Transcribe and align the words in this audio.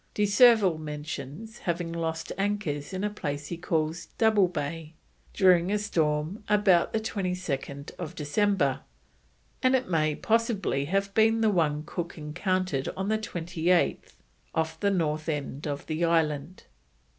De 0.15 0.25
Surville 0.25 0.79
mentions 0.79 1.59
having 1.59 1.91
lost 1.93 2.31
anchors 2.35 2.91
in 2.91 3.03
a 3.03 3.09
place 3.11 3.49
he 3.49 3.55
calls 3.55 4.07
Double 4.17 4.47
Bay, 4.47 4.95
during 5.31 5.71
a 5.71 5.77
storm 5.77 6.43
"ABOUT 6.49 6.91
22nd 6.91 8.15
December," 8.15 8.79
and 9.61 9.75
it 9.75 9.87
may 9.89 10.15
possibly 10.15 10.85
have 10.85 11.13
been 11.13 11.41
the 11.41 11.51
one 11.51 11.83
Cook 11.85 12.17
encountered 12.17 12.89
on 12.97 13.09
the 13.09 13.19
28th 13.19 14.13
off 14.55 14.79
the 14.79 14.89
north 14.89 15.29
end 15.29 15.67
of 15.67 15.85
the 15.85 16.03
island. 16.03 16.63